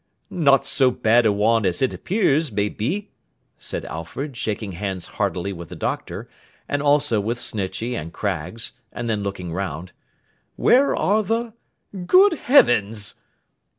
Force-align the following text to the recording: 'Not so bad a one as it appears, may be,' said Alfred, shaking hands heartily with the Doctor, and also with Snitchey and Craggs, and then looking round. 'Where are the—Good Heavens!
'Not 0.31 0.65
so 0.65 0.89
bad 0.89 1.27
a 1.27 1.31
one 1.31 1.63
as 1.63 1.79
it 1.79 1.93
appears, 1.93 2.51
may 2.51 2.69
be,' 2.69 3.11
said 3.55 3.85
Alfred, 3.85 4.35
shaking 4.35 4.71
hands 4.71 5.05
heartily 5.05 5.53
with 5.53 5.69
the 5.69 5.75
Doctor, 5.75 6.27
and 6.67 6.81
also 6.81 7.19
with 7.19 7.39
Snitchey 7.39 7.93
and 7.95 8.11
Craggs, 8.11 8.71
and 8.91 9.07
then 9.07 9.21
looking 9.21 9.53
round. 9.53 9.91
'Where 10.55 10.95
are 10.95 11.21
the—Good 11.21 12.33
Heavens! 12.33 13.13